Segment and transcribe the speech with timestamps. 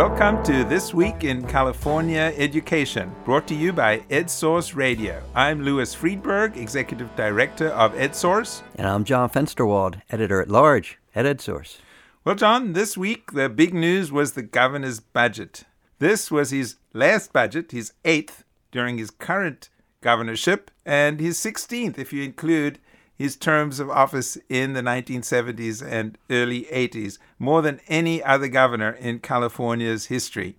[0.00, 5.22] Welcome to This Week in California Education, brought to you by EdSource Radio.
[5.34, 8.62] I'm Louis Freedberg, Executive Director of EdSource.
[8.76, 11.80] And I'm John Fensterwald, Editor at Large at EdSource.
[12.24, 15.64] Well, John, this week the big news was the governor's budget.
[15.98, 19.68] This was his last budget, his eighth during his current
[20.00, 22.78] governorship, and his 16th if you include
[23.20, 28.92] his terms of office in the 1970s and early 80s, more than any other governor
[28.92, 30.56] in California's history.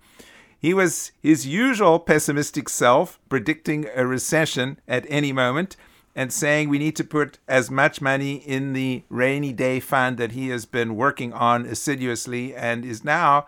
[0.60, 5.76] He was his usual pessimistic self, predicting a recession at any moment
[6.16, 10.34] and saying we need to put as much money in the rainy day fund that
[10.34, 13.48] he has been working on assiduously and is now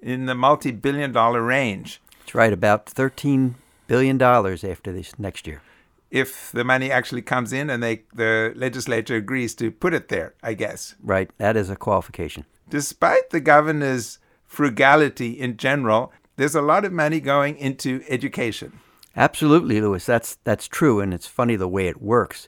[0.00, 2.00] in the multi billion dollar range.
[2.20, 3.54] That's right, about $13
[3.88, 5.62] billion after this next year
[6.12, 10.34] if the money actually comes in and they the legislature agrees to put it there,
[10.42, 10.94] I guess.
[11.02, 12.44] Right, that is a qualification.
[12.68, 18.78] Despite the governor's frugality in general, there's a lot of money going into education.
[19.16, 20.04] Absolutely, Louis.
[20.04, 22.46] That's that's true and it's funny the way it works.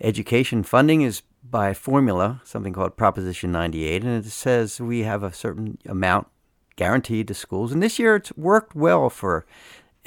[0.00, 5.32] Education funding is by formula, something called Proposition 98, and it says we have a
[5.32, 6.26] certain amount
[6.74, 7.72] guaranteed to schools.
[7.72, 9.46] And this year it's worked well for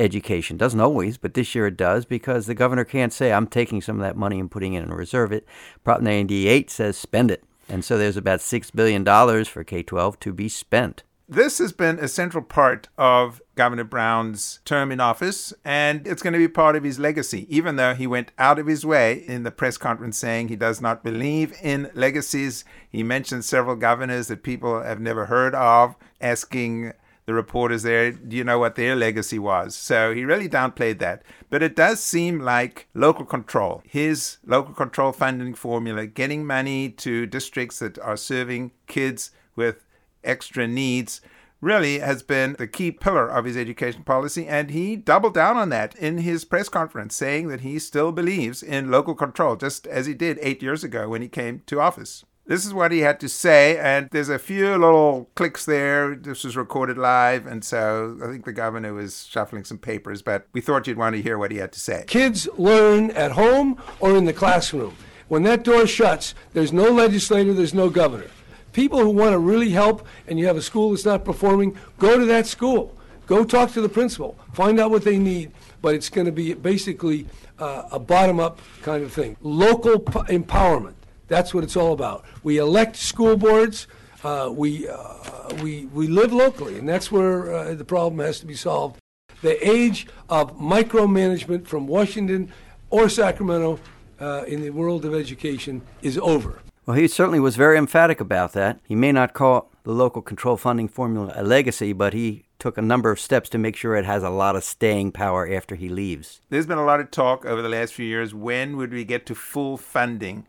[0.02, 0.58] education.
[0.58, 3.98] Doesn't always, but this year it does because the governor can't say, I'm taking some
[3.98, 5.48] of that money and putting it in a reserve it.
[5.84, 7.44] Prop 98 says spend it.
[7.70, 9.06] And so there's about $6 billion
[9.46, 11.04] for K 12 to be spent.
[11.30, 16.34] This has been a central part of Governor Brown's term in office, and it's going
[16.34, 19.44] to be part of his legacy, even though he went out of his way in
[19.44, 22.66] the press conference saying he does not believe in legacies.
[22.90, 26.92] He mentioned several governors that people have never heard of, asking
[27.26, 29.76] the reporters there, do you know what their legacy was?
[29.76, 31.24] So he really downplayed that.
[31.50, 37.26] But it does seem like local control, his local control funding formula, getting money to
[37.26, 39.86] districts that are serving kids with
[40.24, 41.22] extra needs,
[41.62, 44.48] really has been the key pillar of his education policy.
[44.48, 48.64] And he doubled down on that in his press conference, saying that he still believes
[48.64, 52.26] in local control, just as he did eight years ago when he came to office.
[52.52, 56.16] This is what he had to say, and there's a few little clicks there.
[56.16, 60.48] This was recorded live, and so I think the governor was shuffling some papers, but
[60.52, 62.04] we thought you'd want to hear what he had to say.
[62.08, 64.98] Kids learn at home or in the classroom.
[65.30, 68.28] When that door shuts, there's no legislator, there's no governor.
[68.74, 72.20] People who want to really help and you have a school that's not performing, go
[72.20, 72.98] to that school.
[73.28, 74.38] Go talk to the principal.
[74.52, 75.54] Find out what they need.
[75.82, 77.28] But it's going to be basically
[77.60, 79.38] uh, a bottom up kind of thing.
[79.40, 80.96] Local p- empowerment.
[81.32, 82.26] That's what it's all about.
[82.44, 83.88] We elect school boards.
[84.22, 88.46] Uh, we, uh, we, we live locally, and that's where uh, the problem has to
[88.46, 89.00] be solved.
[89.42, 92.52] The age of micromanagement from Washington
[92.90, 93.80] or Sacramento
[94.20, 96.60] uh, in the world of education is over.
[96.86, 98.82] Well, he certainly was very emphatic about that.
[98.86, 102.82] He may not call the local control funding formula a legacy, but he took a
[102.82, 105.88] number of steps to make sure it has a lot of staying power after he
[105.88, 106.42] leaves.
[106.50, 109.26] There's been a lot of talk over the last few years when would we get
[109.28, 110.46] to full funding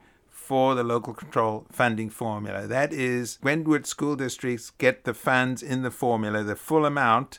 [0.53, 2.67] for the local control funding formula.
[2.67, 7.39] That is, when school districts get the funds in the formula, the full amount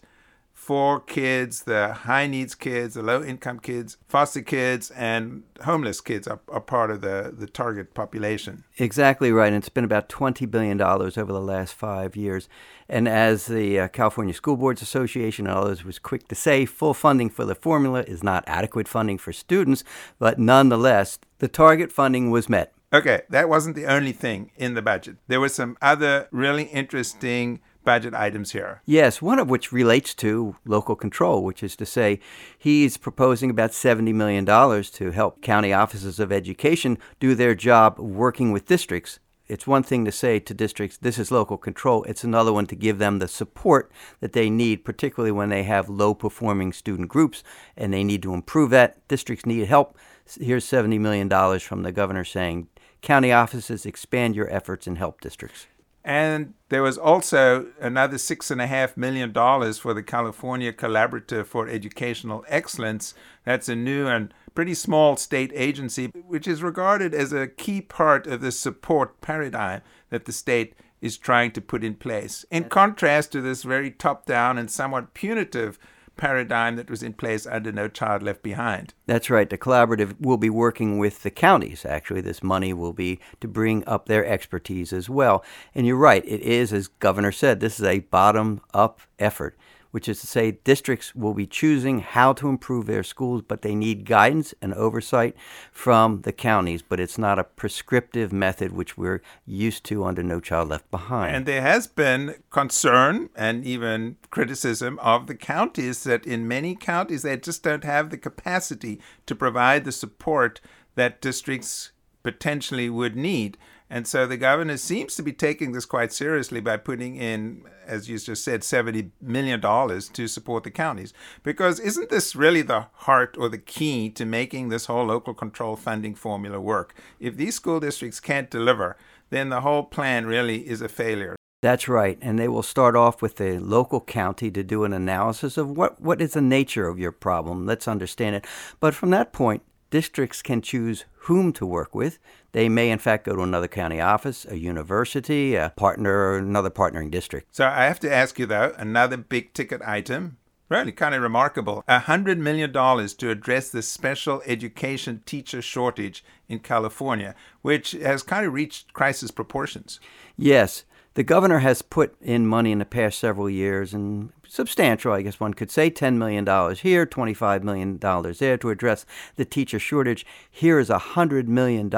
[0.51, 6.27] for kids, the high needs kids, the low income kids, foster kids, and homeless kids
[6.27, 8.63] are, are part of the, the target population.
[8.79, 9.53] Exactly right.
[9.53, 12.49] And it's been about $20 billion over the last five years.
[12.89, 16.95] And as the uh, California School Boards Association and others was quick to say, full
[16.95, 19.83] funding for the formula is not adequate funding for students,
[20.17, 22.73] but nonetheless, the target funding was met.
[22.93, 25.17] Okay, that wasn't the only thing in the budget.
[25.27, 28.81] There were some other really interesting budget items here.
[28.85, 32.19] Yes, one of which relates to local control, which is to say,
[32.57, 38.51] he's proposing about $70 million to help county offices of education do their job working
[38.51, 39.19] with districts.
[39.47, 42.03] It's one thing to say to districts, this is local control.
[42.03, 45.89] It's another one to give them the support that they need, particularly when they have
[45.89, 47.43] low performing student groups
[47.75, 49.05] and they need to improve that.
[49.09, 49.97] Districts need help.
[50.39, 52.69] Here's $70 million from the governor saying,
[53.03, 55.67] county offices expand your efforts and help districts.
[56.03, 59.31] And there was also another $6.5 million
[59.73, 63.13] for the California Collaborative for Educational Excellence.
[63.45, 68.27] That's a new and pretty small state agency, which is regarded as a key part
[68.27, 72.45] of the support paradigm that the state is trying to put in place.
[72.51, 75.79] In contrast to this very top down and somewhat punitive
[76.17, 78.93] paradigm that was in place under No Child Left Behind.
[79.05, 79.49] That's right.
[79.49, 81.85] The collaborative will be working with the counties.
[81.85, 85.43] Actually, this money will be to bring up their expertise as well.
[85.73, 89.57] And you're right, it is, as Governor said, this is a bottom up effort.
[89.93, 93.75] Which is to say, districts will be choosing how to improve their schools, but they
[93.75, 95.35] need guidance and oversight
[95.71, 96.81] from the counties.
[96.81, 101.35] But it's not a prescriptive method which we're used to under No Child Left Behind.
[101.35, 107.21] And there has been concern and even criticism of the counties that in many counties
[107.21, 110.59] they just don't have the capacity to provide the support
[110.95, 111.91] that districts
[112.23, 113.59] potentially would need.
[113.93, 118.09] And so the governor seems to be taking this quite seriously by putting in, as
[118.09, 121.13] you just said, $70 million to support the counties.
[121.43, 125.75] Because isn't this really the heart or the key to making this whole local control
[125.75, 126.95] funding formula work?
[127.19, 128.97] If these school districts can't deliver,
[129.29, 131.35] then the whole plan really is a failure.
[131.61, 132.17] That's right.
[132.19, 136.01] And they will start off with the local county to do an analysis of what,
[136.01, 137.67] what is the nature of your problem.
[137.67, 138.47] Let's understand it.
[138.79, 139.61] But from that point,
[139.93, 142.17] districts can choose whom to work with.
[142.51, 146.71] They may, in fact, go to another county office, a university, a partner, or another
[146.71, 147.55] partnering district.
[147.55, 150.37] So I have to ask you, though, another big ticket item.
[150.67, 151.83] Really kind of remarkable.
[151.87, 158.47] A $100 million to address the special education teacher shortage in California, which has kind
[158.47, 159.99] of reached crisis proportions.
[160.35, 160.85] Yes.
[161.13, 165.39] The governor has put in money in the past several years, and substantial, I guess
[165.39, 166.45] one could say $10 million
[166.75, 169.03] here, $25 million there to address
[169.35, 170.27] the teacher shortage.
[170.49, 171.91] Here is $100 million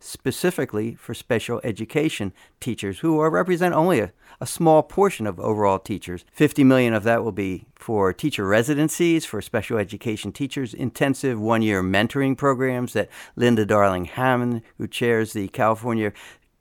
[0.00, 5.78] specifically for special education teachers who are, represent only a, a small portion of overall
[5.78, 6.26] teachers.
[6.32, 11.82] 50 million of that will be for teacher residencies for special education teachers, intensive one-year
[11.82, 16.12] mentoring programs that Linda Darling-Hammond, who chairs the California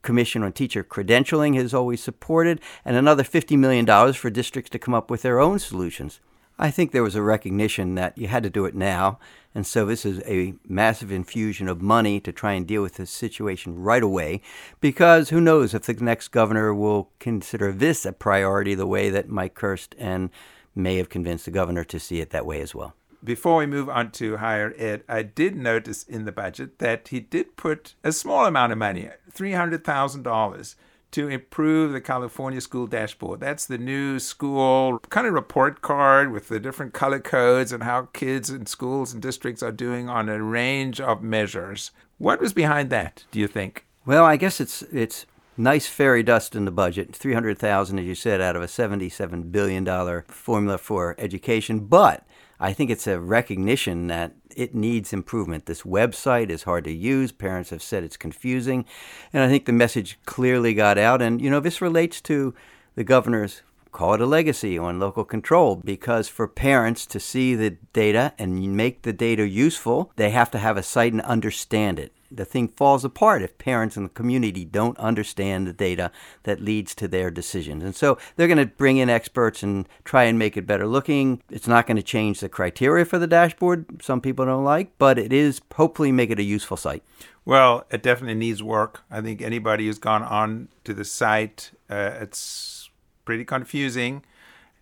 [0.04, 4.94] Commission on Teacher Credentialing has always supported, and another $50 million for districts to come
[4.94, 6.20] up with their own solutions.
[6.60, 9.18] I think there was a recognition that you had to do it now,
[9.56, 13.10] and so this is a massive infusion of money to try and deal with this
[13.10, 14.42] situation right away,
[14.80, 19.30] because who knows if the next governor will consider this a priority the way that
[19.30, 20.30] Mike Kirst and
[20.76, 23.90] may have convinced the governor to see it that way as well before we move
[23.90, 28.12] on to higher ed, I did notice in the budget that he did put a
[28.12, 30.76] small amount of money, $300,000,
[31.12, 33.40] to improve the California School Dashboard.
[33.40, 38.10] That's the new school kind of report card with the different color codes and how
[38.14, 41.92] kids in schools and districts are doing on a range of measures.
[42.18, 43.86] What was behind that, do you think?
[44.06, 48.42] Well, I guess it's it's nice fairy dust in the budget 300000 as you said
[48.42, 52.26] out of a $77 billion formula for education but
[52.64, 55.66] I think it's a recognition that it needs improvement.
[55.66, 57.34] This website is hard to use.
[57.34, 58.86] Parents have said it's confusing.
[59.34, 61.22] And I think the message clearly got out.
[61.22, 62.56] And, you know, this relates to
[62.96, 63.64] the governor's
[63.94, 68.76] call it a legacy on local control because for parents to see the data and
[68.76, 72.68] make the data useful, they have to have a site and understand it the thing
[72.68, 76.12] falls apart if parents in the community don't understand the data
[76.44, 77.84] that leads to their decisions.
[77.84, 81.42] And so they're going to bring in experts and try and make it better looking.
[81.50, 85.20] It's not going to change the criteria for the dashboard, some people don't like, but
[85.20, 87.04] it is hopefully make it a useful site.
[87.46, 89.04] Well, it definitely needs work.
[89.12, 92.83] I think anybody who's gone on to the site, uh, it's
[93.26, 94.24] pretty confusing.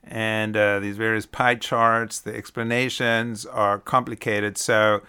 [0.04, 4.58] And uh, these various pie charts, the explanations are complicated.
[4.58, 5.02] So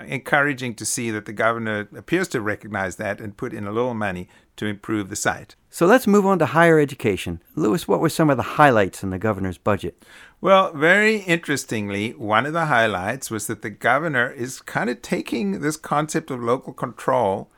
[0.00, 3.94] encouraging to see that the governor appears to recognize that and put in a little
[3.94, 5.54] money to improve the site.
[5.70, 7.42] So let's move on to higher education.
[7.54, 10.04] Louis, what were some of the highlights in the governor's budget?
[10.40, 15.60] Well, very interestingly, one of the highlights was that the governor is kind of taking
[15.60, 17.50] this concept of local control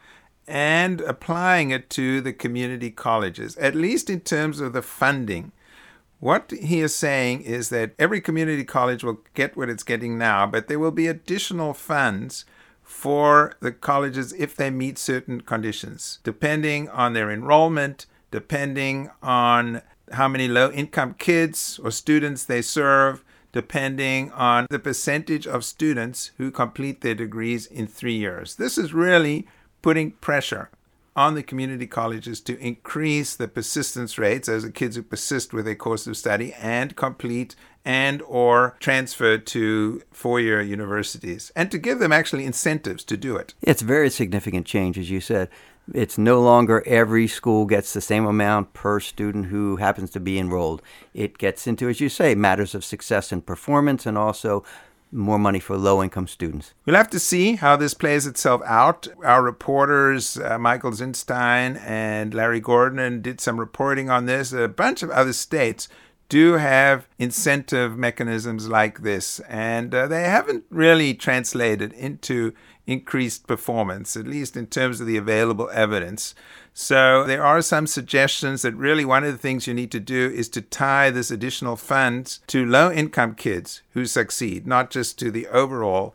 [0.50, 5.52] and applying it to the community colleges, at least in terms of the funding.
[6.18, 10.46] What he is saying is that every community college will get what it's getting now,
[10.46, 12.44] but there will be additional funds
[12.82, 19.80] for the colleges if they meet certain conditions, depending on their enrollment, depending on
[20.12, 26.32] how many low income kids or students they serve, depending on the percentage of students
[26.38, 28.56] who complete their degrees in three years.
[28.56, 29.46] This is really
[29.82, 30.70] putting pressure
[31.16, 35.66] on the community colleges to increase the persistence rates as the kids who persist with
[35.66, 41.98] a course of study and complete and or transfer to four-year universities and to give
[41.98, 43.54] them actually incentives to do it.
[43.62, 45.48] It's very significant change as you said.
[45.92, 50.38] It's no longer every school gets the same amount per student who happens to be
[50.38, 50.82] enrolled.
[51.14, 54.62] It gets into, as you say, matters of success and performance and also
[55.12, 56.74] more money for low income students.
[56.84, 59.08] We'll have to see how this plays itself out.
[59.24, 64.52] Our reporters, uh, Michael Zinshteyn and Larry Gordon, did some reporting on this.
[64.52, 65.88] A bunch of other states
[66.30, 72.54] do have incentive mechanisms like this, and uh, they haven't really translated into
[72.86, 76.34] increased performance, at least in terms of the available evidence.
[76.72, 80.30] So there are some suggestions that really one of the things you need to do
[80.30, 85.32] is to tie this additional funds to low income kids who succeed, not just to
[85.32, 86.14] the overall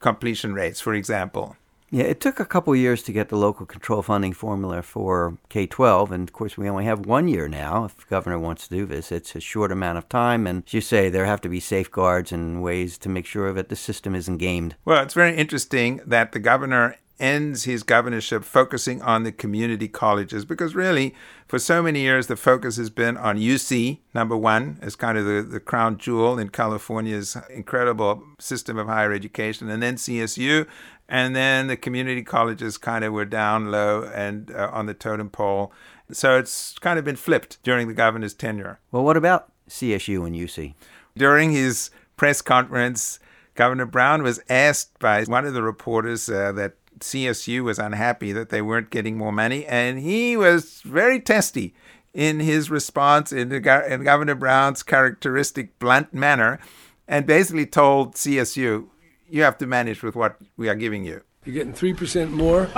[0.00, 1.56] completion rates, for example.
[1.96, 5.66] Yeah, it took a couple years to get the local control funding formula for K
[5.66, 6.12] 12.
[6.12, 7.86] And of course, we only have one year now.
[7.86, 10.46] If the governor wants to do this, it's a short amount of time.
[10.46, 13.70] And as you say, there have to be safeguards and ways to make sure that
[13.70, 14.76] the system isn't gamed.
[14.84, 20.44] Well, it's very interesting that the governor ends his governorship focusing on the community colleges
[20.44, 21.14] because really
[21.46, 25.24] for so many years the focus has been on UC number one as kind of
[25.24, 30.66] the, the crown jewel in California's incredible system of higher education and then CSU
[31.08, 35.30] and then the community colleges kind of were down low and uh, on the totem
[35.30, 35.72] pole
[36.12, 38.78] so it's kind of been flipped during the governor's tenure.
[38.92, 40.74] Well, what about CSU and UC?
[41.16, 43.18] During his press conference
[43.56, 48.48] Governor Brown was asked by one of the reporters uh, that CSU was unhappy that
[48.48, 51.74] they weren't getting more money, and he was very testy
[52.14, 56.58] in his response in, the, in Governor Brown's characteristic blunt manner,
[57.06, 58.86] and basically told CSU,
[59.28, 62.70] "You have to manage with what we are giving you." You're getting three percent more,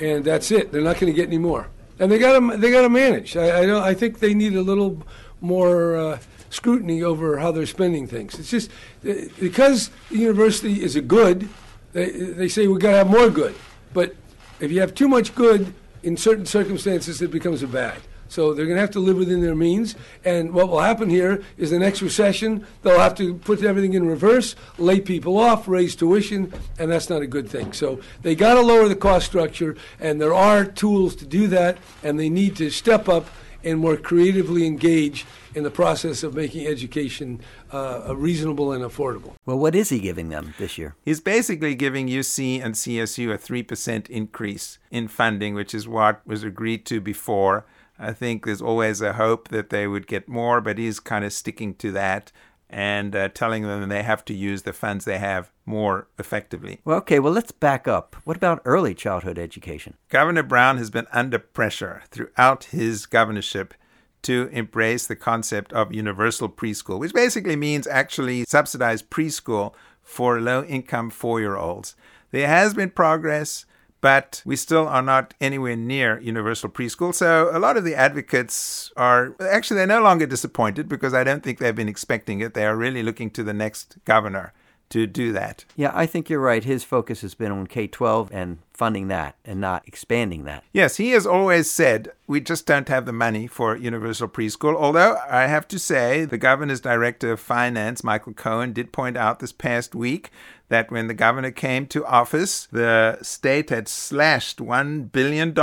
[0.00, 0.72] and that's it.
[0.72, 3.36] They're not going to get any more, and they got to they got to manage.
[3.36, 3.82] I, I don't.
[3.82, 5.02] I think they need a little
[5.40, 5.96] more.
[5.96, 6.18] Uh,
[6.50, 8.38] scrutiny over how they're spending things.
[8.38, 8.70] It's just
[9.06, 11.48] uh, because the university is a good,
[11.92, 13.54] they, they say we've got to have more good.
[13.92, 14.14] But
[14.60, 18.00] if you have too much good in certain circumstances, it becomes a bad.
[18.28, 19.94] So they're going to have to live within their means.
[20.24, 24.06] And what will happen here is the next recession, they'll have to put everything in
[24.06, 27.72] reverse, lay people off, raise tuition, and that's not a good thing.
[27.72, 31.78] So they got to lower the cost structure, and there are tools to do that,
[32.02, 33.26] and they need to step up
[33.64, 37.40] and more creatively engage in the process of making education
[37.72, 39.32] uh, reasonable and affordable.
[39.44, 40.94] Well, what is he giving them this year?
[41.04, 46.44] He's basically giving UC and CSU a 3% increase in funding, which is what was
[46.44, 47.66] agreed to before.
[47.98, 51.32] I think there's always a hope that they would get more, but he's kind of
[51.32, 52.30] sticking to that
[52.70, 56.80] and uh, telling them they have to use the funds they have more effectively.
[56.84, 58.16] Well, okay, well, let's back up.
[58.24, 59.94] What about early childhood education?
[60.08, 63.74] Governor Brown has been under pressure throughout his governorship
[64.22, 69.72] to embrace the concept of universal preschool, which basically means actually subsidized preschool
[70.02, 71.94] for low income four year olds.
[72.30, 73.64] There has been progress,
[74.00, 77.14] but we still are not anywhere near universal preschool.
[77.14, 81.42] So a lot of the advocates are actually they're no longer disappointed because I don't
[81.42, 82.54] think they've been expecting it.
[82.54, 84.52] They are really looking to the next governor
[84.90, 85.64] to do that.
[85.76, 86.64] Yeah, I think you're right.
[86.64, 90.64] His focus has been on K 12 and funding that and not expanding that.
[90.72, 94.76] Yes, he has always said we just don't have the money for universal preschool.
[94.76, 99.40] Although I have to say, the governor's director of finance, Michael Cohen, did point out
[99.40, 100.30] this past week
[100.68, 105.54] that when the governor came to office, the state had slashed $1 billion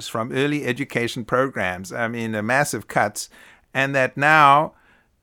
[0.00, 1.92] from early education programs.
[1.92, 3.28] I mean, massive cuts.
[3.74, 4.74] And that now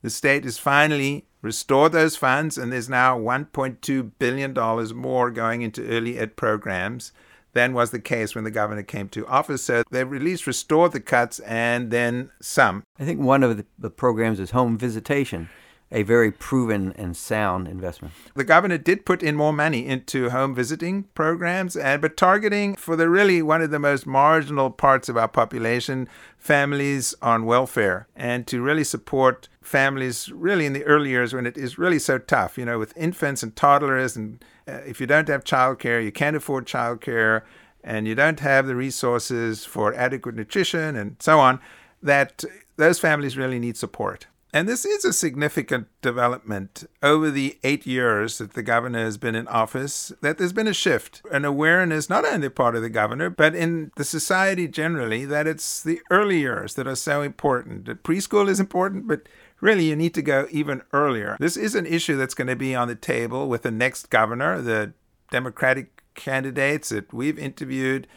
[0.02, 5.86] the state is finally restored those funds, and there's now $1.2 billion more going into
[5.88, 7.12] early ed programs
[7.52, 9.62] than was the case when the governor came to office.
[9.62, 12.84] So they've at least restored the cuts and then some.
[12.98, 15.48] I think one of the programs is home visitation
[15.92, 18.14] a very proven and sound investment.
[18.34, 22.96] The governor did put in more money into home visiting programs, and but targeting for
[22.96, 28.46] the really one of the most marginal parts of our population, families on welfare, and
[28.46, 32.56] to really support families really in the early years when it is really so tough,
[32.56, 36.36] you know, with infants and toddlers, and uh, if you don't have childcare, you can't
[36.36, 37.42] afford childcare,
[37.82, 41.58] and you don't have the resources for adequate nutrition and so on,
[42.02, 42.44] that
[42.76, 44.26] those families really need support.
[44.52, 49.36] And this is a significant development over the eight years that the governor has been
[49.36, 53.30] in office, that there's been a shift, an awareness, not only part of the governor,
[53.30, 57.84] but in the society generally, that it's the early years that are so important.
[57.84, 59.28] That preschool is important, but
[59.60, 61.36] really you need to go even earlier.
[61.38, 64.60] This is an issue that's going to be on the table with the next governor.
[64.60, 64.94] The
[65.30, 68.08] Democratic candidates that we've interviewed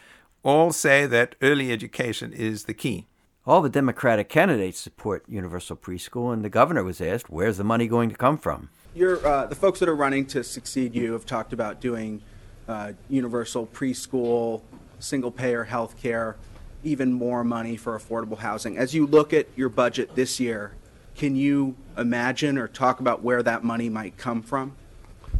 [0.42, 3.06] all say that early education is the key.
[3.46, 7.88] All the Democratic candidates support universal preschool, and the governor was asked, "Where's the money
[7.88, 11.52] going to come from?" Uh, the folks that are running to succeed you have talked
[11.52, 12.22] about doing
[12.70, 14.62] uh, universal preschool,
[15.00, 16.38] single-payer health care,
[16.86, 18.78] even more money for affordable housing.
[18.78, 20.76] As you look at your budget this year,
[21.14, 24.74] can you imagine or talk about where that money might come from?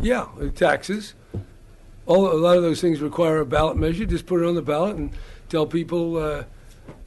[0.02, 1.14] Yeah, taxes.
[2.06, 4.06] All, a lot of those things require a ballot measure.
[4.06, 5.12] Just put it on the ballot and
[5.48, 6.18] tell people.
[6.18, 6.44] Uh,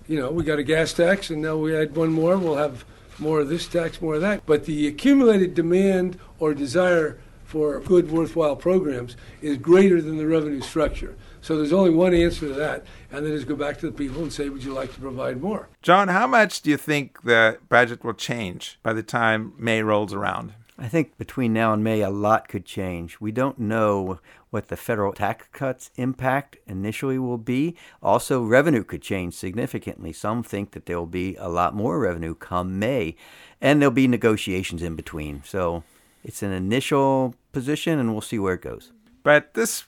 [0.09, 2.37] you know, we got a gas tax, and now we add one more.
[2.37, 2.85] We'll have
[3.19, 4.45] more of this tax, more of that.
[4.47, 10.61] But the accumulated demand or desire for good, worthwhile programs is greater than the revenue
[10.61, 11.17] structure.
[11.41, 14.21] So there's only one answer to that, and that is go back to the people
[14.23, 15.69] and say, would you like to provide more?
[15.81, 20.13] John, how much do you think the budget will change by the time May rolls
[20.13, 20.55] around?
[20.79, 23.19] I think between now and May, a lot could change.
[23.19, 27.77] We don't know what the federal tax cuts impact initially will be.
[28.03, 30.13] Also, revenue could change significantly.
[30.13, 33.17] Some think that there will be a lot more revenue come May,
[33.61, 35.43] and there'll be negotiations in between.
[35.47, 35.83] So
[36.23, 38.93] it's an initial position, and we'll see where it goes.
[39.23, 39.85] But this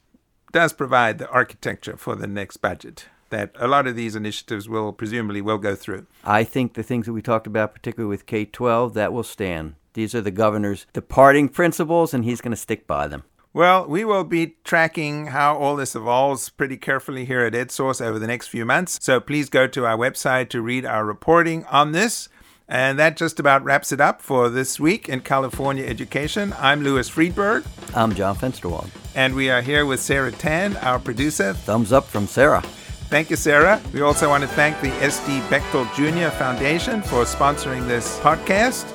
[0.52, 4.92] does provide the architecture for the next budget that a lot of these initiatives will
[4.92, 6.06] presumably will go through.
[6.24, 9.74] I think the things that we talked about, particularly with K-12, that will stand.
[9.98, 13.24] These are the governor's departing principles, and he's going to stick by them.
[13.52, 18.16] Well, we will be tracking how all this evolves pretty carefully here at EdSource over
[18.16, 19.00] the next few months.
[19.02, 22.28] So please go to our website to read our reporting on this.
[22.68, 26.54] And that just about wraps it up for this week in California education.
[26.60, 27.66] I'm Louis Freedberg.
[27.92, 28.90] I'm John Fensterwald.
[29.16, 31.54] And we are here with Sarah Tan, our producer.
[31.54, 32.62] Thumbs up from Sarah.
[33.10, 33.82] Thank you, Sarah.
[33.92, 36.30] We also want to thank the SD Bechtel Jr.
[36.36, 38.94] Foundation for sponsoring this podcast.